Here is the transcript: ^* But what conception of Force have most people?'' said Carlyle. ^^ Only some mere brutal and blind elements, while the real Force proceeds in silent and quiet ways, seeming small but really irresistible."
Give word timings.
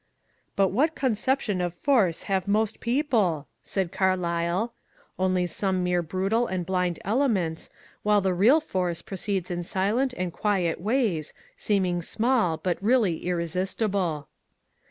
^* 0.01 0.03
But 0.55 0.69
what 0.69 0.95
conception 0.95 1.61
of 1.61 1.75
Force 1.75 2.23
have 2.23 2.47
most 2.47 2.79
people?'' 2.79 3.45
said 3.73 3.91
Carlyle. 3.91 4.67
^^ 4.69 4.71
Only 5.19 5.45
some 5.45 5.83
mere 5.83 6.01
brutal 6.01 6.47
and 6.47 6.65
blind 6.65 6.97
elements, 7.05 7.69
while 8.01 8.19
the 8.19 8.33
real 8.33 8.59
Force 8.61 9.03
proceeds 9.03 9.51
in 9.51 9.61
silent 9.61 10.15
and 10.17 10.33
quiet 10.33 10.81
ways, 10.81 11.35
seeming 11.55 12.01
small 12.01 12.57
but 12.57 12.81
really 12.81 13.27
irresistible." 13.27 14.27